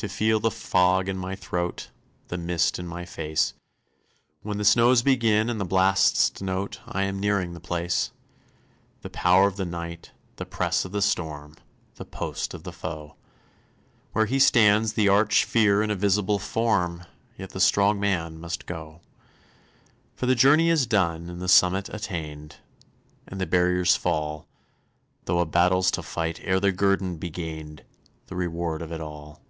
[0.00, 1.90] to feel the fog in my throat,
[2.28, 3.54] The mist in my face,
[4.42, 8.12] When the snows begin, and the blasts denote I am nearing the place,
[9.02, 11.56] The power of the night, the press of the storm,
[11.96, 13.16] The post of the foe;
[14.12, 17.02] Where he stands, the Arch Fear in a visible form,
[17.36, 19.00] Yet the strong man must go:
[20.14, 22.58] For the journey is done and the summit attained,
[23.26, 24.46] And the barriers fall,
[25.24, 27.82] Though a battle's to fight ere the guerdon be gained,
[28.26, 29.42] The reward of it all.